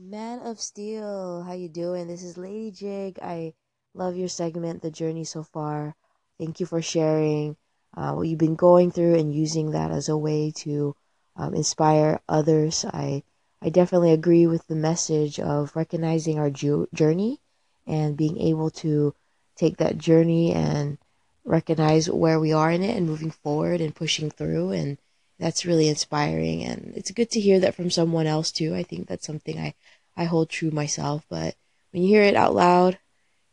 Man 0.00 0.38
of 0.46 0.60
Steel, 0.60 1.42
how 1.42 1.52
you 1.54 1.68
doing? 1.68 2.06
This 2.06 2.22
is 2.22 2.38
Lady 2.38 2.70
Jig. 2.70 3.18
I 3.20 3.54
love 3.94 4.16
your 4.16 4.28
segment, 4.28 4.80
The 4.80 4.90
Journey 4.92 5.24
So 5.24 5.42
Far. 5.42 5.96
Thank 6.38 6.60
you 6.60 6.66
for 6.66 6.80
sharing 6.80 7.56
uh, 7.96 8.12
what 8.14 8.28
you've 8.28 8.38
been 8.38 8.54
going 8.54 8.92
through 8.92 9.16
and 9.16 9.34
using 9.34 9.72
that 9.72 9.90
as 9.90 10.08
a 10.08 10.16
way 10.16 10.52
to 10.58 10.94
um, 11.36 11.54
inspire 11.54 12.20
others. 12.28 12.84
I 12.84 13.24
I 13.60 13.70
definitely 13.70 14.12
agree 14.12 14.46
with 14.46 14.66
the 14.68 14.76
message 14.76 15.40
of 15.40 15.74
recognizing 15.74 16.38
our 16.38 16.50
ju- 16.50 16.88
journey 16.94 17.40
and 17.86 18.16
being 18.16 18.38
able 18.38 18.70
to 18.86 19.14
take 19.56 19.78
that 19.78 19.98
journey 19.98 20.52
and 20.52 20.98
recognize 21.44 22.08
where 22.08 22.38
we 22.38 22.52
are 22.52 22.70
in 22.70 22.82
it 22.84 22.96
and 22.96 23.06
moving 23.06 23.32
forward 23.32 23.80
and 23.80 23.94
pushing 23.96 24.30
through 24.30 24.70
and 24.70 24.98
that's 25.38 25.66
really 25.66 25.88
inspiring. 25.88 26.64
And 26.64 26.92
it's 26.96 27.10
good 27.10 27.30
to 27.32 27.40
hear 27.40 27.60
that 27.60 27.74
from 27.74 27.90
someone 27.90 28.26
else 28.26 28.52
too. 28.52 28.74
I 28.74 28.82
think 28.82 29.08
that's 29.08 29.26
something 29.26 29.58
i 29.58 29.74
i 30.16 30.24
hold 30.24 30.50
true 30.50 30.70
myself. 30.70 31.24
But 31.28 31.56
when 31.92 32.02
you 32.02 32.08
hear 32.08 32.22
it 32.24 32.36
out 32.36 32.54
loud 32.54 32.98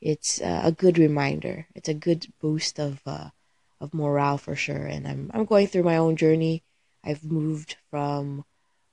it's 0.01 0.41
uh, 0.41 0.61
a 0.63 0.71
good 0.71 0.97
reminder. 0.97 1.67
It's 1.75 1.89
a 1.89 1.93
good 1.93 2.27
boost 2.39 2.79
of 2.79 3.01
uh, 3.05 3.29
of 3.81 3.93
morale 3.93 4.37
for 4.37 4.55
sure. 4.55 4.85
And 4.85 5.07
i'm 5.07 5.31
i'm 5.33 5.45
going 5.45 5.67
through 5.67 5.83
my 5.83 5.97
own 5.97 6.15
journey. 6.15 6.63
I've 7.03 7.23
moved 7.23 7.77
from 7.89 8.45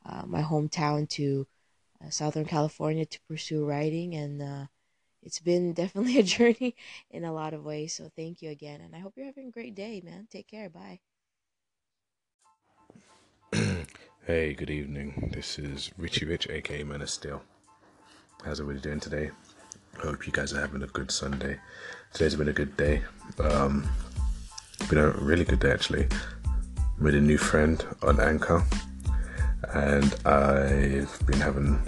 uh, 0.04 0.24
my 0.26 0.42
hometown 0.42 1.08
to 1.10 1.46
uh, 2.04 2.10
southern 2.10 2.44
california 2.46 3.06
to 3.06 3.20
pursue 3.28 3.64
writing. 3.66 4.14
And 4.14 4.42
uh, 4.42 4.66
it's 5.22 5.40
been 5.40 5.72
definitely 5.82 6.18
a 6.18 6.22
journey 6.22 6.76
in 7.10 7.24
a 7.24 7.32
lot 7.34 7.54
of 7.54 7.64
ways. 7.64 7.94
So 7.94 8.10
thank 8.16 8.42
you 8.42 8.50
again. 8.50 8.80
And 8.80 8.94
i 8.94 8.98
hope 8.98 9.14
you're 9.16 9.26
having 9.26 9.48
a 9.48 9.52
great 9.52 9.74
day 9.74 10.02
man. 10.04 10.28
Take 10.30 10.48
care. 10.48 10.70
Bye 10.70 11.00
Hey, 14.24 14.54
good 14.54 14.70
evening. 14.70 15.32
This 15.34 15.58
is 15.58 15.90
Richie 15.98 16.26
Rich, 16.26 16.48
aka 16.48 16.84
Man 16.84 17.02
of 17.02 17.10
Steel. 17.10 17.42
How's 18.44 18.60
everybody 18.60 18.80
doing 18.80 19.00
today? 19.00 19.32
Hope 19.98 20.28
you 20.28 20.32
guys 20.32 20.54
are 20.54 20.60
having 20.60 20.84
a 20.84 20.86
good 20.86 21.10
Sunday. 21.10 21.58
Today's 22.12 22.36
been 22.36 22.48
a 22.48 22.52
good 22.52 22.76
day. 22.76 23.02
Um, 23.40 23.84
been 24.88 24.98
a 24.98 25.08
really 25.08 25.44
good 25.44 25.58
day 25.58 25.72
actually. 25.72 26.06
Made 27.00 27.16
a 27.16 27.20
new 27.20 27.36
friend 27.36 27.84
on 28.04 28.20
Anchor, 28.20 28.62
and 29.74 30.14
I've 30.24 31.26
been 31.26 31.40
having 31.40 31.84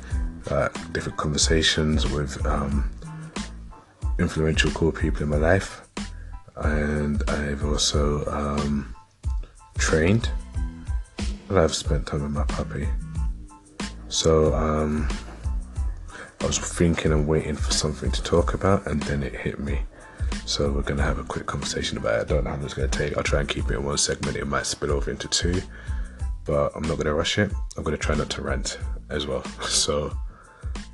uh, 0.50 0.70
different 0.90 1.16
conversations 1.16 2.10
with 2.10 2.44
um, 2.46 2.90
influential, 4.18 4.72
cool 4.72 4.90
people 4.90 5.22
in 5.22 5.28
my 5.28 5.36
life, 5.36 5.82
and 6.56 7.22
I've 7.30 7.64
also 7.64 8.26
um, 8.26 8.92
trained 9.78 10.28
I've 11.56 11.74
spent 11.74 12.06
time 12.06 12.22
with 12.22 12.32
my 12.32 12.44
puppy. 12.44 12.88
So 14.08 14.54
um, 14.54 15.08
I 16.40 16.46
was 16.46 16.58
thinking 16.58 17.12
and 17.12 17.26
waiting 17.26 17.56
for 17.56 17.72
something 17.72 18.10
to 18.10 18.22
talk 18.22 18.54
about, 18.54 18.86
and 18.86 19.02
then 19.04 19.22
it 19.22 19.34
hit 19.34 19.58
me. 19.58 19.80
So 20.46 20.70
we're 20.70 20.82
gonna 20.82 21.02
have 21.02 21.18
a 21.18 21.24
quick 21.24 21.46
conversation 21.46 21.98
about 21.98 22.14
it. 22.14 22.20
I 22.20 22.24
don't 22.24 22.44
know 22.44 22.50
how 22.50 22.56
long 22.56 22.64
it's 22.64 22.74
gonna 22.74 22.88
take. 22.88 23.16
I'll 23.16 23.22
try 23.22 23.40
and 23.40 23.48
keep 23.48 23.70
it 23.70 23.74
in 23.74 23.84
one 23.84 23.98
segment. 23.98 24.36
It 24.36 24.46
might 24.46 24.66
spill 24.66 24.92
over 24.92 25.10
into 25.10 25.28
two, 25.28 25.62
but 26.44 26.72
I'm 26.74 26.82
not 26.82 26.98
gonna 26.98 27.14
rush 27.14 27.38
it. 27.38 27.52
I'm 27.76 27.82
gonna 27.82 27.96
try 27.96 28.14
not 28.14 28.30
to 28.30 28.42
rant 28.42 28.78
as 29.10 29.26
well. 29.26 29.42
So 29.62 30.16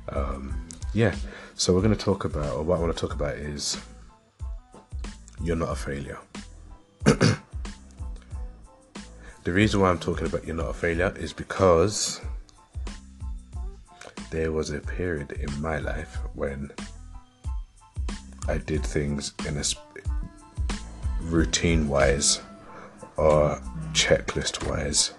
um, 0.09 0.67
yeah. 0.93 1.15
So 1.55 1.73
we're 1.73 1.81
gonna 1.81 1.95
talk 1.95 2.25
about, 2.25 2.53
or 2.55 2.63
what 2.63 2.77
I 2.77 2.81
want 2.81 2.95
to 2.95 2.99
talk 2.99 3.13
about 3.13 3.35
is, 3.35 3.77
you're 5.41 5.55
not 5.55 5.69
a 5.69 5.75
failure. 5.75 6.19
The 9.43 9.51
reason 9.51 9.81
why 9.81 9.89
I'm 9.89 9.97
talking 9.97 10.27
about 10.27 10.45
you're 10.45 10.55
not 10.55 10.69
a 10.69 10.73
failure 10.73 11.13
is 11.17 11.33
because 11.33 12.21
there 14.29 14.51
was 14.51 14.69
a 14.69 14.79
period 14.79 15.31
in 15.31 15.61
my 15.61 15.79
life 15.79 16.15
when 16.35 16.71
I 18.47 18.59
did 18.59 18.85
things 18.85 19.33
in 19.47 19.57
a 19.57 19.63
routine 21.21 21.89
wise 21.89 22.41
or 23.17 23.59
checklist 23.93 24.69
wise 24.69 25.13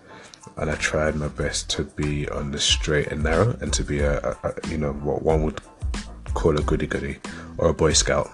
and 0.57 0.71
I 0.71 0.77
tried 0.77 1.17
my 1.17 1.29
best 1.29 1.69
to 1.71 1.85
be 1.85 2.29
on 2.29 2.53
the 2.53 2.61
straight 2.61 3.09
and 3.09 3.25
narrow 3.25 3.57
and 3.61 3.73
to 3.73 3.83
be 3.83 4.01
a, 4.01 4.21
a, 4.21 4.37
a 4.45 4.69
you 4.69 4.79
know 4.79 4.93
what 4.93 5.23
one 5.23 5.43
would 5.43 5.61
call 6.35 6.57
a 6.57 6.63
goody 6.63 6.87
goody 6.87 7.19
or 7.59 7.71
a 7.71 7.75
boy 7.75 7.93
scout. 7.93 8.31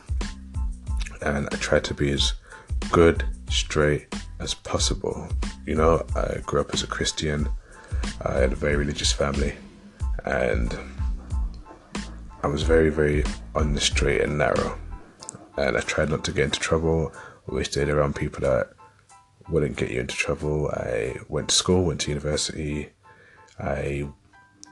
And 1.23 1.49
I 1.51 1.57
tried 1.57 1.85
to 1.85 1.95
be 1.95 2.11
as 2.11 2.35
good 2.91 3.25
straight 3.51 4.15
as 4.41 4.55
possible. 4.55 5.29
You 5.67 5.75
know, 5.75 6.05
I 6.15 6.39
grew 6.47 6.61
up 6.61 6.73
as 6.73 6.83
a 6.83 6.87
Christian. 6.87 7.49
I 8.23 8.35
had 8.35 8.53
a 8.53 8.57
very 8.57 8.77
religious 8.77 9.13
family, 9.13 9.55
and 10.25 10.77
I 12.43 12.47
was 12.47 12.63
very, 12.63 12.91
very 12.91 13.25
on 13.55 13.75
the 13.75 13.81
straight 13.81 14.23
and 14.23 14.39
narrow. 14.39 14.79
And 15.57 15.77
I 15.77 15.81
tried 15.81 16.11
not 16.11 16.25
to 16.25 16.33
get 16.33 16.45
into 16.45 16.61
trouble. 16.61 17.13
Always 17.49 17.69
stayed 17.69 17.89
around 17.89 18.15
people 18.15 18.41
that 18.43 18.71
wouldn't 19.49 19.77
get 19.77 19.91
you 19.91 20.01
into 20.01 20.15
trouble. 20.15 20.69
I 20.69 21.17
went 21.29 21.49
to 21.49 21.55
school, 21.55 21.85
went 21.85 22.01
to 22.03 22.11
university. 22.11 22.91
I, 23.59 24.09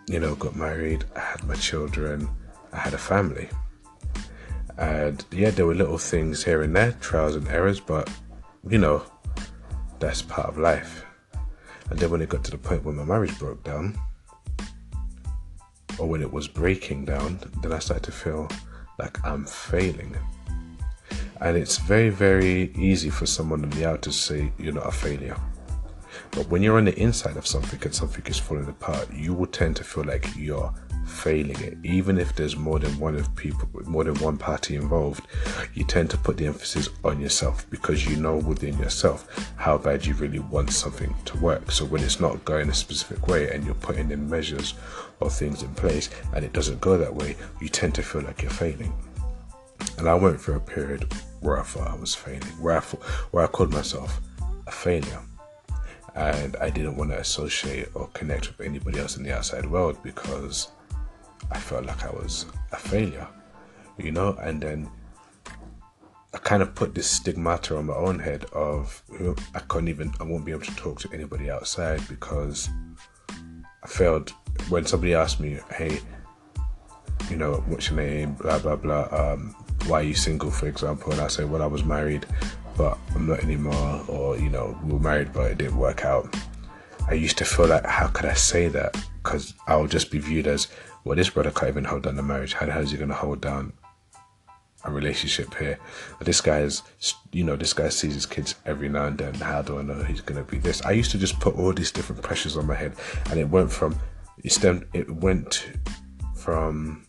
you 0.07 0.21
know, 0.21 0.35
got 0.37 0.55
married. 0.55 1.05
I 1.17 1.21
had 1.21 1.45
my 1.45 1.55
children. 1.55 2.29
I 2.73 2.79
had 2.79 2.95
a 2.95 2.99
family. 2.99 3.49
And 4.79 5.25
yeah, 5.33 5.51
there 5.51 5.67
were 5.67 5.75
little 5.75 5.99
things 5.99 6.45
here 6.45 6.63
and 6.63 6.77
there, 6.77 6.93
trials 7.01 7.35
and 7.35 7.49
errors, 7.49 7.81
but 7.81 8.11
you 8.69 8.79
know, 8.79 9.03
that's 10.01 10.23
part 10.23 10.49
of 10.49 10.59
life. 10.59 11.05
And 11.91 11.99
then 11.99 12.11
when 12.11 12.21
it 12.21 12.29
got 12.29 12.45
to 12.45 12.51
the 12.51 12.59
point 12.59 12.85
where 12.85 12.95
my 12.95 13.05
marriage 13.05 13.39
broke 13.39 13.63
down, 13.63 13.99
or 15.99 16.09
when 16.09 16.23
it 16.23 16.33
was 16.33 16.49
breaking 16.49 17.05
down, 17.05 17.39
then 17.63 17.73
I 17.73 17.79
started 17.79 18.05
to 18.05 18.13
feel 18.13 18.49
like 18.99 19.25
I'm 19.25 19.45
failing. 19.47 20.17
And 21.41 21.57
it's 21.57 21.79
very, 21.79 22.11
very 22.11 22.73
easy 22.75 23.11
for 23.11 23.27
someone 23.27 23.63
on 23.63 23.71
the 23.71 23.87
out 23.87 24.03
to 24.03 24.13
say 24.13 24.53
you're 24.59 24.73
not 24.73 24.87
a 24.87 24.93
failure. 24.93 25.37
But 26.31 26.49
when 26.49 26.63
you're 26.63 26.79
on 26.79 26.87
the 26.87 26.99
inside 26.99 27.37
of 27.37 27.47
something 27.47 27.81
and 27.83 27.95
something 27.95 28.25
is 28.27 28.39
falling 28.39 28.69
apart, 28.69 29.13
you 29.13 29.35
will 29.35 29.47
tend 29.47 29.77
to 29.77 29.85
feel 29.85 30.05
like 30.05 30.29
you're 30.37 30.73
failing 31.07 31.59
it. 31.61 31.79
Even 31.83 32.19
if 32.19 32.35
there's 32.35 32.57
more 32.57 32.79
than 32.79 32.99
one 32.99 33.15
of 33.15 33.35
people, 33.37 33.69
more 33.85 34.05
than 34.05 34.15
one 34.17 34.37
party 34.37 34.77
involved, 34.77 35.27
you 35.75 35.85
tend 35.85 36.11
to 36.11 36.19
put 36.19 36.37
the 36.37 36.47
emphasis 36.47 36.89
on 37.05 37.21
yourself 37.21 37.69
because 37.71 38.07
you 38.07 38.17
know 38.17 38.37
within 38.37 38.77
yourself 38.79 39.51
how 39.57 39.79
bad 39.79 40.05
you 40.05 40.15
really 40.15 40.39
want 40.39 40.73
something 40.73 41.15
to 41.25 41.37
work. 41.39 41.71
So 41.71 41.85
when 41.85 42.03
it's 42.03 42.21
not 42.21 42.45
going 42.45 42.69
a 42.69 42.75
specific 42.75 43.27
way 43.29 43.51
and 43.51 43.65
you're 43.65 43.75
putting 43.75 44.11
in 44.11 44.29
measures 44.29 44.75
or 45.21 45.31
things 45.31 45.63
in 45.63 45.75
place 45.75 46.11
and 46.35 46.45
it 46.45 46.53
doesn't 46.53 46.81
go 46.81 46.99
that 46.99 47.15
way, 47.15 47.37
you 47.61 47.69
tend 47.69 47.95
to 47.95 48.03
feel 48.03 48.23
like 48.23 48.43
you're 48.43 48.51
failing. 48.51 48.93
And 49.99 50.09
I 50.09 50.15
went 50.15 50.41
through 50.41 50.57
a 50.57 50.61
period 50.61 51.13
where 51.41 51.59
I 51.59 51.63
thought 51.63 51.89
I 51.89 51.95
was 51.95 52.15
failing, 52.15 52.43
where 52.61 52.77
I 52.77 52.81
thought, 52.81 53.03
where 53.33 53.45
I 53.45 53.47
called 53.47 53.73
myself 53.73 54.21
a 54.67 54.73
failure 54.73 55.23
and 56.17 56.57
I 56.57 56.71
didn't 56.71 56.97
want 56.97 57.11
to 57.11 57.19
associate 57.19 57.89
or 57.95 58.09
connect 58.15 58.49
with 58.49 58.67
anybody 58.67 58.99
else 58.99 59.17
in 59.17 59.23
the 59.23 59.37
outside 59.37 59.67
world 59.67 60.03
because 60.03 60.69
I 61.51 61.59
felt 61.59 61.87
like 61.87 62.05
I 62.05 62.11
was 62.11 62.47
a 62.73 62.77
failure, 62.77 63.27
you 63.99 64.13
know, 64.13 64.37
and 64.41 64.61
then 64.61 64.91
I 66.35 66.39
kind 66.39 66.63
of 66.63 66.75
put 66.75 66.95
this 66.95 67.09
stigmata 67.09 67.77
on 67.77 67.87
my 67.87 67.95
own 67.95 68.19
head 68.19 68.45
of 68.53 69.03
I 69.55 69.61
couldn't 69.61 69.89
even, 69.89 70.13
I 70.21 70.25
won't 70.25 70.45
be 70.45 70.53
able 70.53 70.65
to 70.65 70.77
talk 70.77 71.01
to 71.01 71.13
anybody 71.13 71.51
outside 71.51 72.07
because 72.09 72.69
I 73.83 73.87
felt 73.87 74.33
when 74.69 74.85
somebody 74.85 75.15
asked 75.15 75.41
me, 75.41 75.59
hey, 75.73 76.01
you 77.31 77.37
know, 77.37 77.65
what's 77.67 77.89
your 77.89 77.97
name, 77.97 78.35
blah, 78.35 78.59
blah, 78.59 78.77
blah, 78.77 79.09
um, 79.11 79.55
why 79.87 80.01
are 80.01 80.03
you 80.05 80.15
single, 80.15 80.51
for 80.51 80.67
example, 80.67 81.13
and 81.13 81.21
I 81.21 81.29
say, 81.29 81.45
well, 81.45 81.63
I 81.63 81.67
was 81.67 81.85
married, 81.85 82.27
but 82.77 82.99
I'm 83.15 83.27
not 83.27 83.41
anymore, 83.43 84.05
or, 84.09 84.37
you 84.37 84.51
know, 84.51 84.79
we 84.85 84.93
were 84.93 85.01
married, 85.01 85.33
but 85.33 85.53
it 85.53 85.59
didn't 85.59 85.79
work 85.79 86.05
out. 86.05 86.35
I 87.09 87.15
used 87.15 87.39
to 87.39 87.45
feel 87.45 87.69
like, 87.69 87.87
how 87.87 88.09
could 88.09 88.27
I 88.27 88.35
say 88.35 88.69
that? 88.69 88.97
Because 89.23 89.55
I'll 89.67 89.87
just 89.87 90.11
be 90.11 90.19
viewed 90.19 90.47
as, 90.47 90.69
well, 91.07 91.15
this 91.15 91.31
brother 91.31 91.53
can't 91.53 91.69
even 91.69 91.85
hold 91.85 92.03
down 92.03 92.19
a 92.19 92.23
marriage. 92.23 92.55
How 92.55 92.67
the 92.67 92.73
hell 92.73 92.83
is 92.83 92.91
he 92.91 92.97
going 92.97 93.11
to 93.11 93.15
hold 93.15 93.41
down 93.41 93.73
a 94.83 94.91
relationship 94.91 95.55
here? 95.55 95.79
This 96.21 96.41
guy's, 96.41 96.83
you 97.31 97.45
know, 97.45 97.55
this 97.55 97.73
guy 97.73 97.91
sees 97.91 98.15
his 98.15 98.27
kids 98.27 98.57
every 98.67 98.89
now 98.89 99.07
and 99.07 99.17
then. 99.17 99.35
How 99.35 99.63
do 99.63 99.79
I 99.79 99.83
know 99.83 100.03
he's 100.03 100.21
going 100.21 100.45
to 100.45 100.51
be 100.51 100.59
this? 100.59 100.85
I 100.85 100.91
used 100.91 101.13
to 101.13 101.19
just 101.19 101.39
put 101.39 101.55
all 101.55 101.73
these 101.73 101.93
different 101.93 102.23
pressures 102.23 102.57
on 102.57 102.67
my 102.67 102.75
head, 102.75 102.97
and 103.31 103.39
it 103.39 103.49
went 103.49 103.71
from, 103.71 103.97
it 104.43 104.51
stemmed, 104.51 104.85
it 104.95 105.09
went 105.09 105.71
from 106.35 107.07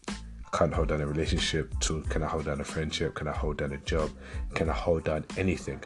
can't 0.53 0.73
hold 0.73 0.89
down 0.89 1.01
a 1.01 1.07
relationship 1.07 1.77
to 1.79 2.01
can 2.03 2.21
I 2.21 2.27
hold 2.27 2.45
down 2.45 2.61
a 2.61 2.63
friendship? 2.63 3.15
Can 3.15 3.27
I 3.27 3.33
hold 3.33 3.57
down 3.57 3.71
a 3.73 3.77
job? 3.77 4.11
Can 4.53 4.69
I 4.69 4.73
hold 4.73 5.05
down 5.05 5.25
anything? 5.37 5.81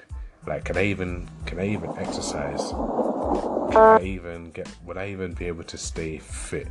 Like, 0.46 0.66
can 0.66 0.76
I 0.76 0.84
even 0.84 1.30
can 1.46 1.60
I 1.60 1.68
even 1.70 1.98
exercise? 1.98 2.72
Can 3.72 3.78
I 3.78 4.02
even 4.04 4.52
get? 4.52 4.70
Would 4.84 4.98
I 4.98 5.08
even 5.12 5.32
be 5.32 5.46
able 5.46 5.64
to 5.64 5.78
stay 5.78 6.18
fit? 6.18 6.68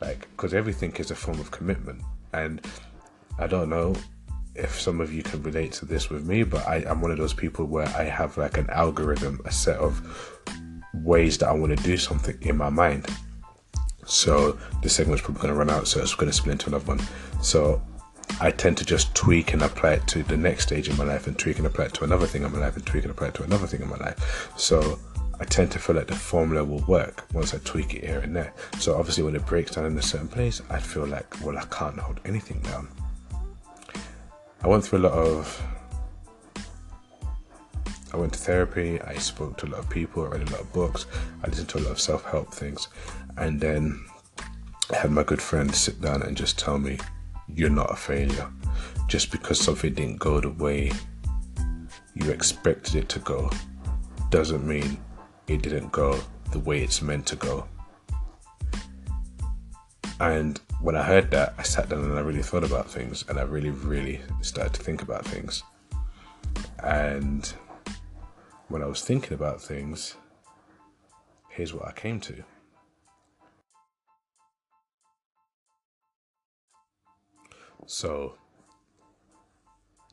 Like 0.00 0.20
because 0.36 0.54
everything 0.54 0.92
is 0.96 1.10
a 1.10 1.14
form 1.14 1.40
of 1.40 1.50
commitment 1.50 2.02
and 2.32 2.60
i 3.38 3.46
don't 3.46 3.68
know 3.68 3.94
if 4.54 4.80
some 4.80 5.00
of 5.00 5.12
you 5.12 5.22
can 5.22 5.42
relate 5.42 5.72
to 5.72 5.84
this 5.86 6.10
with 6.10 6.24
me 6.26 6.42
but 6.42 6.66
I, 6.66 6.84
i'm 6.88 7.00
one 7.00 7.10
of 7.10 7.18
those 7.18 7.34
people 7.34 7.64
where 7.66 7.88
i 7.88 8.04
have 8.04 8.36
like 8.36 8.58
an 8.58 8.68
algorithm 8.70 9.40
a 9.44 9.52
set 9.52 9.76
of 9.78 10.00
ways 10.94 11.38
that 11.38 11.48
i 11.48 11.52
want 11.52 11.76
to 11.76 11.82
do 11.82 11.96
something 11.96 12.36
in 12.42 12.56
my 12.56 12.70
mind 12.70 13.06
So 14.08 14.58
this 14.82 14.94
segment's 14.94 15.22
probably 15.22 15.42
going 15.42 15.52
to 15.52 15.58
run 15.58 15.70
out, 15.70 15.86
so 15.86 16.00
it's 16.00 16.14
going 16.14 16.30
to 16.30 16.36
split 16.36 16.52
into 16.52 16.68
another 16.68 16.86
one. 16.86 17.00
So 17.42 17.82
I 18.40 18.50
tend 18.50 18.78
to 18.78 18.84
just 18.84 19.14
tweak 19.14 19.52
and 19.52 19.62
apply 19.62 19.92
it 19.94 20.06
to 20.08 20.22
the 20.22 20.36
next 20.36 20.64
stage 20.64 20.88
in 20.88 20.96
my 20.96 21.04
life, 21.04 21.26
and 21.26 21.38
tweak 21.38 21.58
and 21.58 21.66
apply 21.66 21.86
it 21.86 21.94
to 21.94 22.04
another 22.04 22.26
thing 22.26 22.42
in 22.42 22.50
my 22.50 22.58
life, 22.58 22.74
and 22.74 22.86
tweak 22.86 23.04
and 23.04 23.10
apply 23.10 23.28
it 23.28 23.34
to 23.34 23.42
another 23.42 23.66
thing 23.66 23.82
in 23.82 23.88
my 23.88 23.98
life. 23.98 24.50
So 24.56 24.98
I 25.40 25.44
tend 25.44 25.70
to 25.72 25.78
feel 25.78 25.96
like 25.96 26.08
the 26.08 26.16
formula 26.16 26.64
will 26.64 26.84
work 26.86 27.24
once 27.32 27.54
I 27.54 27.58
tweak 27.58 27.94
it 27.94 28.04
here 28.04 28.20
and 28.20 28.34
there. 28.34 28.52
So 28.78 28.96
obviously, 28.96 29.22
when 29.22 29.36
it 29.36 29.46
breaks 29.46 29.72
down 29.72 29.86
in 29.86 29.96
a 29.96 30.02
certain 30.02 30.28
place, 30.28 30.60
I 30.68 30.80
feel 30.80 31.06
like, 31.06 31.26
well, 31.44 31.56
I 31.56 31.64
can't 31.66 31.98
hold 31.98 32.20
anything 32.24 32.60
down. 32.60 32.88
I 34.62 34.66
went 34.66 34.84
through 34.84 35.00
a 35.00 35.06
lot 35.08 35.12
of. 35.12 35.62
I 38.12 38.16
went 38.16 38.32
to 38.32 38.38
therapy. 38.38 39.00
I 39.02 39.14
spoke 39.18 39.58
to 39.58 39.66
a 39.66 39.68
lot 39.68 39.80
of 39.80 39.90
people. 39.90 40.24
I 40.24 40.28
read 40.28 40.48
a 40.48 40.50
lot 40.50 40.60
of 40.60 40.72
books. 40.72 41.06
I 41.44 41.48
listened 41.48 41.68
to 41.70 41.78
a 41.78 41.80
lot 41.80 41.92
of 41.92 42.00
self-help 42.00 42.52
things, 42.52 42.88
and 43.36 43.60
then 43.60 44.04
I 44.90 44.96
had 44.96 45.12
my 45.12 45.22
good 45.22 45.42
friend 45.42 45.72
sit 45.72 46.00
down 46.00 46.22
and 46.22 46.36
just 46.36 46.58
tell 46.58 46.78
me, 46.78 46.98
"You're 47.46 47.70
not 47.70 47.92
a 47.92 47.96
failure. 47.96 48.48
Just 49.06 49.30
because 49.30 49.60
something 49.60 49.94
didn't 49.94 50.18
go 50.18 50.40
the 50.40 50.50
way 50.50 50.90
you 52.14 52.30
expected 52.30 52.96
it 52.96 53.08
to 53.10 53.20
go, 53.20 53.50
doesn't 54.30 54.66
mean 54.66 54.98
it 55.48 55.62
didn't 55.62 55.90
go 55.92 56.20
the 56.52 56.58
way 56.58 56.82
it's 56.82 57.02
meant 57.02 57.26
to 57.26 57.36
go." 57.36 57.66
And 60.20 60.60
when 60.80 60.96
I 60.96 61.02
heard 61.02 61.30
that, 61.30 61.54
I 61.58 61.62
sat 61.62 61.88
down 61.88 62.04
and 62.04 62.18
I 62.18 62.22
really 62.22 62.42
thought 62.42 62.64
about 62.64 62.90
things 62.90 63.24
and 63.28 63.38
I 63.38 63.42
really, 63.42 63.70
really 63.70 64.20
started 64.40 64.74
to 64.74 64.82
think 64.82 65.02
about 65.02 65.24
things. 65.24 65.62
And 66.82 67.52
when 68.68 68.82
I 68.82 68.86
was 68.86 69.02
thinking 69.02 69.32
about 69.32 69.60
things, 69.60 70.16
here's 71.50 71.72
what 71.72 71.86
I 71.86 71.92
came 71.92 72.20
to. 72.20 72.44
So, 77.86 78.34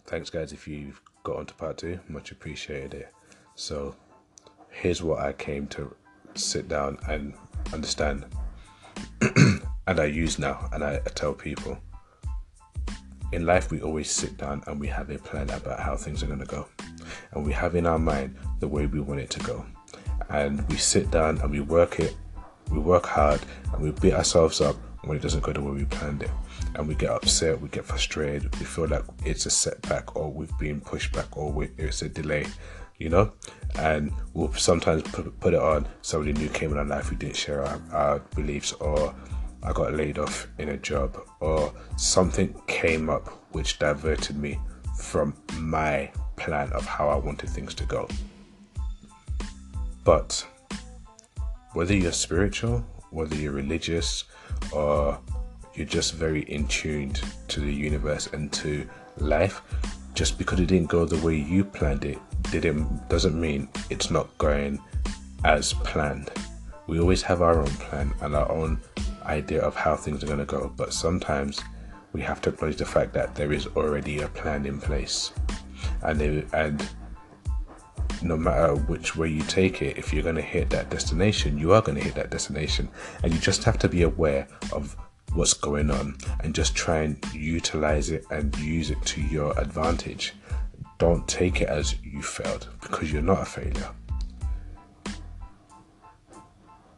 thanks, 0.05 0.29
guys, 0.29 0.53
if 0.53 0.67
you've 0.67 1.01
got 1.23 1.37
onto 1.37 1.53
part 1.55 1.77
two, 1.77 1.99
much 2.07 2.31
appreciated 2.31 2.93
it. 2.93 3.13
So, 3.55 3.95
here's 4.75 5.01
what 5.01 5.19
I 5.19 5.33
came 5.33 5.67
to 5.67 5.95
sit 6.35 6.67
down 6.67 6.97
and 7.07 7.33
understand. 7.73 8.25
And 9.87 9.99
I 9.99 10.05
use 10.05 10.39
now, 10.39 10.67
and 10.73 10.83
I, 10.83 10.95
I 10.95 11.09
tell 11.09 11.31
people 11.31 11.77
in 13.31 13.45
life 13.45 13.69
we 13.69 13.81
always 13.81 14.09
sit 14.09 14.35
down 14.35 14.63
and 14.65 14.79
we 14.79 14.87
have 14.87 15.11
a 15.11 15.19
plan 15.19 15.47
about 15.51 15.79
how 15.79 15.95
things 15.95 16.23
are 16.23 16.25
going 16.25 16.39
to 16.39 16.45
go, 16.45 16.65
and 17.33 17.45
we 17.45 17.53
have 17.53 17.75
in 17.75 17.85
our 17.85 17.99
mind 17.99 18.35
the 18.61 18.67
way 18.67 18.87
we 18.87 18.99
want 18.99 19.19
it 19.19 19.29
to 19.29 19.39
go, 19.41 19.63
and 20.29 20.67
we 20.69 20.77
sit 20.77 21.11
down 21.11 21.37
and 21.37 21.51
we 21.51 21.59
work 21.59 21.99
it, 21.99 22.15
we 22.71 22.79
work 22.79 23.05
hard, 23.05 23.41
and 23.73 23.83
we 23.83 23.91
beat 23.91 24.13
ourselves 24.13 24.59
up 24.59 24.75
when 25.03 25.17
it 25.17 25.21
doesn't 25.21 25.43
go 25.43 25.53
the 25.53 25.61
way 25.61 25.71
we 25.71 25.85
planned 25.85 26.23
it, 26.23 26.31
and 26.73 26.87
we 26.87 26.95
get 26.95 27.11
upset, 27.11 27.61
we 27.61 27.69
get 27.69 27.85
frustrated, 27.85 28.51
we 28.57 28.65
feel 28.65 28.87
like 28.87 29.03
it's 29.23 29.45
a 29.45 29.51
setback 29.51 30.15
or 30.15 30.31
we've 30.31 30.57
been 30.57 30.81
pushed 30.81 31.13
back 31.13 31.37
or 31.37 31.67
it's 31.77 32.01
a 32.01 32.09
delay 32.09 32.47
you 32.97 33.09
know 33.09 33.31
and 33.79 34.11
we'll 34.33 34.53
sometimes 34.53 35.01
put, 35.03 35.53
it 35.53 35.59
on 35.59 35.87
somebody 36.01 36.33
new 36.33 36.49
came 36.49 36.71
in 36.71 36.77
our 36.77 36.85
life 36.85 37.07
who 37.07 37.15
didn't 37.15 37.35
share 37.35 37.65
our, 37.65 37.81
our 37.91 38.19
beliefs 38.35 38.71
or 38.73 39.13
I 39.63 39.73
got 39.73 39.93
laid 39.93 40.19
off 40.19 40.47
in 40.59 40.69
a 40.69 40.77
job 40.77 41.19
or 41.39 41.73
something 41.97 42.53
came 42.67 43.09
up 43.09 43.27
which 43.51 43.79
diverted 43.79 44.37
me 44.37 44.59
from 44.97 45.35
my 45.57 46.11
plan 46.35 46.71
of 46.73 46.85
how 46.85 47.09
I 47.09 47.15
wanted 47.15 47.49
things 47.49 47.73
to 47.75 47.85
go. 47.85 48.07
But 50.03 50.45
whether 51.73 51.95
you're 51.95 52.11
spiritual, 52.11 52.85
whether 53.09 53.35
you're 53.35 53.53
religious, 53.53 54.25
or 54.71 55.19
you're 55.73 55.85
just 55.85 56.13
very 56.13 56.41
in 56.43 56.67
tuned 56.67 57.21
to 57.47 57.59
the 57.59 57.73
universe 57.73 58.27
and 58.27 58.51
to 58.53 58.87
life, 59.17 59.61
just 60.13 60.37
because 60.37 60.59
it 60.59 60.67
didn't 60.67 60.89
go 60.89 61.05
the 61.05 61.25
way 61.25 61.35
you 61.35 61.63
planned 61.65 62.05
it, 62.05 62.19
didn't 62.51 63.09
doesn't 63.09 63.39
mean 63.39 63.67
it's 63.89 64.09
not 64.09 64.35
going 64.37 64.79
as 65.43 65.73
planned. 65.73 66.31
We 66.87 66.99
always 66.99 67.21
have 67.23 67.41
our 67.41 67.59
own 67.59 67.75
plan 67.85 68.13
and 68.21 68.35
our 68.35 68.51
own 68.51 68.79
idea 69.23 69.61
of 69.61 69.75
how 69.75 69.95
things 69.95 70.23
are 70.23 70.27
going 70.27 70.39
to 70.39 70.45
go, 70.45 70.71
but 70.75 70.93
sometimes 70.93 71.61
we 72.13 72.21
have 72.21 72.41
to 72.41 72.49
acknowledge 72.49 72.77
the 72.77 72.85
fact 72.85 73.13
that 73.13 73.35
there 73.35 73.51
is 73.51 73.67
already 73.75 74.21
a 74.21 74.27
plan 74.29 74.65
in 74.65 74.79
place, 74.79 75.31
and 76.03 76.21
it, 76.21 76.47
and 76.53 76.87
no 78.21 78.37
matter 78.37 78.75
which 78.75 79.15
way 79.15 79.29
you 79.29 79.41
take 79.41 79.81
it, 79.81 79.97
if 79.97 80.13
you're 80.13 80.23
going 80.23 80.35
to 80.35 80.41
hit 80.41 80.69
that 80.69 80.89
destination, 80.89 81.57
you 81.57 81.73
are 81.73 81.81
going 81.81 81.97
to 81.97 82.03
hit 82.03 82.15
that 82.15 82.29
destination, 82.29 82.87
and 83.23 83.33
you 83.33 83.39
just 83.39 83.63
have 83.63 83.77
to 83.79 83.89
be 83.89 84.03
aware 84.03 84.47
of 84.71 84.95
what's 85.33 85.53
going 85.53 85.91
on 85.91 86.15
and 86.41 86.55
just 86.55 86.75
try 86.75 86.99
and 86.99 87.17
utilize 87.33 88.09
it 88.09 88.25
and 88.31 88.55
use 88.57 88.89
it 88.89 89.01
to 89.03 89.21
your 89.21 89.57
advantage. 89.59 90.33
Don't 90.97 91.27
take 91.27 91.61
it 91.61 91.67
as 91.67 91.95
you 92.03 92.21
failed 92.21 92.69
because 92.81 93.11
you're 93.11 93.21
not 93.21 93.41
a 93.41 93.45
failure. 93.45 93.89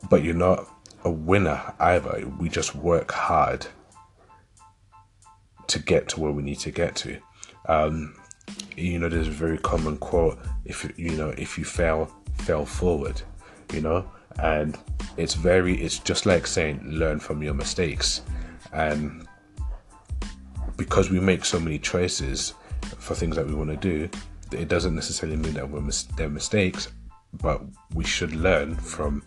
But 0.10 0.24
you're 0.24 0.36
not 0.36 0.68
a 1.04 1.10
winner 1.10 1.74
either. 1.80 2.32
We 2.40 2.50
just 2.50 2.76
work 2.76 3.12
hard 3.12 3.66
to 5.68 5.80
get 5.80 6.10
to 6.10 6.20
where 6.20 6.32
we 6.32 6.44
need 6.44 6.60
to 6.60 6.72
get 6.72 6.96
to. 6.98 7.18
Um, 7.68 8.16
you 8.76 9.00
know, 9.00 9.10
there's 9.10 9.28
a 9.28 9.32
very 9.32 9.58
common 9.58 9.98
quote: 9.98 10.38
"If 10.66 10.90
you 10.98 11.12
know, 11.12 11.30
if 11.30 11.58
you 11.58 11.66
fail, 11.66 12.12
fail 12.36 12.66
forward." 12.66 13.22
You 13.74 13.82
know, 13.82 14.12
and 14.40 14.78
it's 15.18 15.34
very, 15.34 15.82
it's 15.82 16.00
just 16.00 16.26
like 16.26 16.48
saying, 16.48 16.82
"Learn 16.86 17.20
from 17.20 17.44
your 17.44 17.54
mistakes," 17.54 18.22
and 18.72 19.28
because 20.78 21.10
we 21.10 21.20
make 21.20 21.44
so 21.44 21.60
many 21.60 21.80
choices 21.80 22.54
for 23.00 23.16
things 23.16 23.36
that 23.36 23.48
we 23.48 23.54
want 23.54 23.70
to 23.70 23.78
do, 23.78 24.10
it 24.52 24.68
doesn't 24.68 24.96
necessarily 24.96 25.38
mean 25.38 25.54
that 25.54 25.70
we're 25.70 25.82
mis- 25.82 26.04
they're 26.16 26.30
mistakes, 26.30 26.90
but 27.34 27.62
we 27.94 28.04
should 28.04 28.36
learn 28.36 28.76
from 28.76 29.24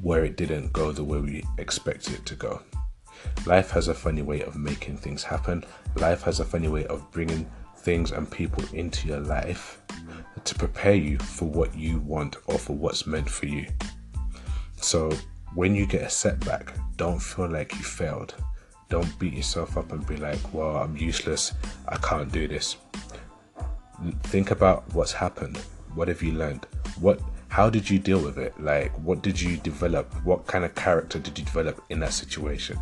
where 0.00 0.24
it 0.24 0.36
didn't 0.36 0.72
go 0.72 0.92
the 0.92 1.04
way 1.04 1.20
we 1.20 1.44
expected 1.58 2.14
it 2.14 2.26
to 2.26 2.34
go. 2.34 2.62
Life 3.46 3.70
has 3.70 3.88
a 3.88 3.94
funny 3.94 4.22
way 4.22 4.42
of 4.42 4.56
making 4.56 4.96
things 4.96 5.22
happen. 5.24 5.64
Life 5.96 6.22
has 6.22 6.40
a 6.40 6.44
funny 6.44 6.68
way 6.68 6.86
of 6.86 7.10
bringing 7.10 7.48
things 7.78 8.12
and 8.12 8.30
people 8.30 8.64
into 8.72 9.08
your 9.08 9.20
life 9.20 9.80
to 10.44 10.54
prepare 10.54 10.94
you 10.94 11.18
for 11.18 11.46
what 11.46 11.74
you 11.74 11.98
want 12.00 12.36
or 12.46 12.58
for 12.58 12.76
what's 12.76 13.06
meant 13.06 13.28
for 13.28 13.46
you. 13.46 13.66
So, 14.76 15.10
when 15.54 15.74
you 15.74 15.86
get 15.86 16.02
a 16.02 16.10
setback, 16.10 16.72
don't 16.96 17.18
feel 17.20 17.50
like 17.50 17.72
you 17.74 17.82
failed. 17.82 18.34
Don't 18.88 19.18
beat 19.18 19.34
yourself 19.34 19.76
up 19.76 19.92
and 19.92 20.06
be 20.06 20.16
like, 20.16 20.38
well, 20.52 20.76
I'm 20.76 20.96
useless. 20.96 21.52
I 21.88 21.96
can't 21.96 22.30
do 22.30 22.46
this. 22.46 22.76
Think 24.24 24.50
about 24.50 24.92
what's 24.94 25.12
happened. 25.12 25.56
What 25.94 26.08
have 26.08 26.22
you 26.22 26.32
learned? 26.32 26.66
What 27.00 27.20
how 27.48 27.70
did 27.70 27.88
you 27.88 27.98
deal 27.98 28.20
with 28.20 28.38
it? 28.38 28.58
Like, 28.60 28.92
what 29.00 29.22
did 29.22 29.40
you 29.40 29.56
develop? 29.56 30.12
What 30.24 30.46
kind 30.46 30.64
of 30.64 30.74
character 30.74 31.18
did 31.18 31.38
you 31.38 31.44
develop 31.44 31.82
in 31.88 32.00
that 32.00 32.12
situation? 32.12 32.78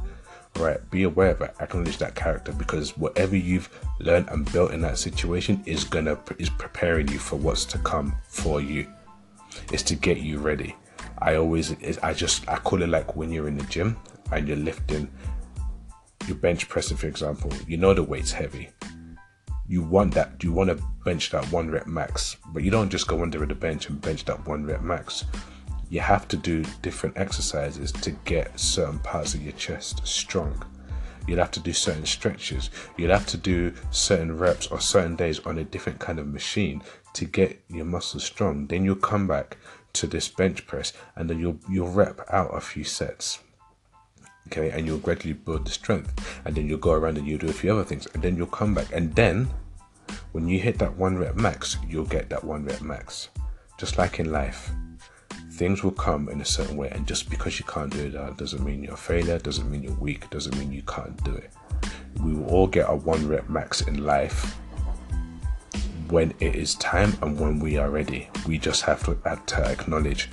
Right, 0.59 0.79
be 0.91 1.05
aware 1.05 1.33
of 1.33 1.43
it, 1.43 1.55
acknowledge 1.61 1.99
that 1.99 2.15
character 2.15 2.53
because 2.53 2.97
whatever 2.97 3.37
you've 3.37 3.69
learned 4.01 4.29
and 4.31 4.51
built 4.53 4.73
in 4.73 4.81
that 4.83 4.99
situation 4.99 5.63
is 5.67 5.85
gonna 5.85 6.19
is 6.39 6.49
preparing 6.49 7.09
you 7.09 7.19
for 7.19 7.37
what's 7.37 7.65
to 7.67 7.79
come 7.79 8.15
for 8.29 8.61
you. 8.61 8.87
It's 9.73 9.83
to 9.85 9.97
get 9.97 10.19
you 10.19 10.39
ready. 10.39 10.75
I 11.19 11.37
always, 11.37 11.75
I 12.03 12.13
just, 12.15 12.49
I 12.49 12.57
call 12.57 12.83
it 12.83 12.89
like 12.89 13.17
when 13.17 13.31
you're 13.31 13.49
in 13.49 13.59
the 13.59 13.65
gym 13.65 13.97
and 14.33 14.49
you're 14.49 14.57
lifting, 14.57 15.11
you're 16.27 16.37
bench 16.37 16.69
pressing, 16.69 16.97
for 16.97 17.07
example. 17.07 17.53
You 17.67 17.77
know 17.77 17.95
the 17.95 18.03
weight's 18.03 18.33
heavy 18.33 18.71
you 19.69 19.83
want 19.83 20.15
that 20.15 20.43
you 20.43 20.53
want 20.53 20.71
to 20.71 20.83
bench 21.05 21.31
that 21.31 21.45
one 21.53 21.71
rep 21.71 21.87
max 21.87 22.37
but 22.53 22.63
you 22.63 22.71
don't 22.71 22.91
just 22.91 23.09
go 23.09 23.23
under 23.23 23.45
the 23.45 23.55
bench 23.55 23.89
and 23.89 24.01
bench 24.01 24.25
that 24.25 24.47
one 24.47 24.65
rep 24.65 24.83
max. 24.83 25.25
You 25.89 26.01
have 26.01 26.27
to 26.29 26.37
do 26.37 26.65
different 26.83 27.17
exercises 27.17 27.93
to 27.93 28.11
get 28.11 28.59
certain 28.59 28.99
parts 28.99 29.35
of 29.35 29.43
your 29.43 29.53
chest 29.53 30.05
strong. 30.05 30.65
You'll 31.27 31.39
have 31.39 31.53
to 31.53 31.61
do 31.61 31.73
certain 31.73 32.07
stretches. 32.07 32.71
You'll 32.97 33.13
have 33.13 33.27
to 33.27 33.37
do 33.37 33.73
certain 33.91 34.37
reps 34.37 34.67
or 34.69 34.81
certain 34.81 35.17
days 35.17 35.39
on 35.41 35.59
a 35.59 35.65
different 35.65 35.99
kind 35.99 36.19
of 36.19 36.27
machine 36.27 36.83
to 37.15 37.25
get 37.25 37.63
your 37.69 37.85
muscles 37.85 38.25
strong. 38.25 38.67
Then 38.67 38.85
you'll 38.85 38.97
come 38.97 39.27
back 39.27 39.59
to 39.95 40.07
this 40.07 40.29
bench 40.29 40.67
press 40.67 40.93
and 41.15 41.31
then 41.31 41.39
you'll 41.39 41.59
you'll 41.69 41.91
rep 41.91 42.21
out 42.31 42.55
a 42.55 42.61
few 42.61 42.85
sets 42.85 43.41
okay 44.47 44.71
and 44.71 44.87
you'll 44.87 44.99
gradually 44.99 45.35
build 45.35 45.65
the 45.67 45.71
strength 45.71 46.41
and 46.45 46.55
then 46.55 46.69
you'll 46.69 46.79
go 46.79 46.93
around 46.93 47.19
and 47.19 47.27
you'll 47.27 47.39
do 47.39 47.49
a 47.49 47.53
few 47.53 47.73
other 47.73 47.85
things 47.85 48.07
and 48.15 48.23
then 48.23 48.37
you'll 48.37 48.47
come 48.47 48.75
back 48.75 48.87
and 48.93 49.15
then 49.15 49.49
when 50.33 50.49
you 50.49 50.59
hit 50.59 50.79
that 50.79 50.95
one 50.97 51.17
rep 51.17 51.37
max 51.37 51.77
you'll 51.89 52.05
get 52.05 52.29
that 52.29 52.43
one 52.43 52.65
rep 52.65 52.81
max. 52.81 53.29
Just 53.79 53.99
like 53.99 54.21
in 54.21 54.33
life 54.33 54.71
things 55.53 55.83
will 55.83 55.91
come 55.91 56.29
in 56.29 56.41
a 56.41 56.45
certain 56.45 56.77
way 56.77 56.89
and 56.91 57.07
just 57.07 57.31
because 57.31 57.59
you 57.59 57.65
can't 57.65 57.91
do 57.91 58.11
that 58.11 58.37
doesn't 58.37 58.65
mean 58.65 58.83
you're 58.83 58.95
a 58.95 58.97
failure 58.97 59.39
doesn't 59.39 59.71
mean 59.71 59.83
you're 59.83 59.95
weak 59.95 60.29
doesn't 60.31 60.57
mean 60.59 60.71
you 60.73 60.83
can't 60.83 61.23
do 61.25 61.35
it. 61.35 61.51
We 62.23 62.35
will 62.35 62.47
all 62.47 62.67
get 62.67 62.89
a 62.89 62.95
one 62.95 63.27
rep 63.27 63.49
max 63.49 63.83
in 63.83 64.05
life 64.05 64.57
when 66.09 66.35
it 66.41 66.55
is 66.55 66.75
time 66.77 67.17
and 67.23 67.39
when 67.39 67.59
we 67.59 67.79
are 67.79 67.91
ready. 67.91 68.29
We 68.47 68.59
just 68.59 68.83
have 68.83 69.05
to, 69.05 69.19
have 69.25 69.45
to 69.47 69.65
acknowledge 69.65 70.31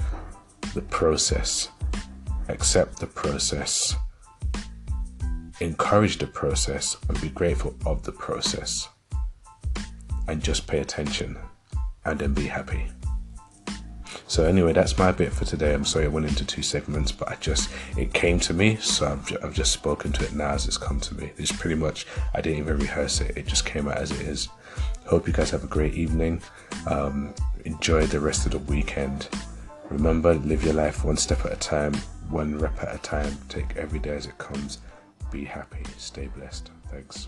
the 0.74 0.82
process 0.82 1.70
accept 2.48 3.00
the 3.00 3.08
process, 3.08 3.96
encourage 5.60 6.18
the 6.18 6.28
process, 6.28 6.98
and 7.08 7.20
be 7.22 7.30
grateful 7.30 7.76
of 7.86 8.04
the 8.04 8.12
process. 8.12 8.90
And 10.28 10.42
just 10.42 10.68
pay 10.68 10.80
attention 10.80 11.38
and 12.06 12.20
then 12.20 12.34
be 12.34 12.48
happy. 12.48 12.88
So 14.28 14.46
anyway, 14.46 14.74
that's 14.74 14.98
my 14.98 15.12
bit 15.12 15.32
for 15.32 15.46
today. 15.46 15.74
I'm 15.74 15.86
sorry 15.86 16.06
I 16.06 16.08
went 16.08 16.26
into 16.28 16.46
two 16.46 16.64
segments, 16.64 17.12
but 17.12 17.30
I 17.30 17.36
just 17.36 17.70
it 17.98 18.14
came 18.14 18.40
to 18.40 18.54
me, 18.54 18.78
so 18.78 19.06
I've, 19.06 19.28
ju- 19.28 19.38
I've 19.44 19.54
just 19.54 19.72
spoken 19.72 20.12
to 20.14 20.26
it 20.26 20.34
now 20.34 20.52
as 20.52 20.66
it's 20.66 20.78
come 20.78 21.00
to 21.02 21.16
me. 21.16 21.32
It's 21.38 21.52
pretty 21.52 21.76
much 21.76 22.08
I 22.34 22.42
didn't 22.42 22.60
even 22.60 22.78
rehearse 22.78 23.22
it; 23.22 23.38
it 23.38 23.46
just 23.46 23.66
came 23.66 23.88
out 23.88 23.98
as 23.98 24.12
it 24.12 24.22
is. 24.22 24.50
Hope 25.06 25.28
you 25.28 25.34
guys 25.34 25.52
have 25.52 25.64
a 25.64 25.68
great 25.68 25.94
evening. 25.94 26.42
Um, 26.88 27.36
enjoy 27.66 28.08
the 28.08 28.20
rest 28.20 28.46
of 28.46 28.54
the 28.54 28.60
weekend. 28.60 29.30
Remember, 29.90 30.34
live 30.34 30.64
your 30.64 30.74
life 30.74 31.04
one 31.04 31.18
step 31.18 31.46
at 31.46 31.54
a 31.54 31.58
time, 31.58 31.94
one 32.30 32.58
rep 32.58 32.82
at 32.82 32.96
a 32.96 32.98
time. 33.00 33.38
Take 33.50 33.76
every 33.76 34.00
day 34.00 34.16
as 34.16 34.26
it 34.26 34.38
comes. 34.38 34.80
Be 35.32 35.44
happy. 35.46 35.84
Stay 35.98 36.28
blessed. 36.28 36.72
Thanks. 36.90 37.28